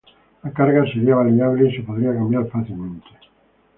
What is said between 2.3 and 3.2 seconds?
fácilmente.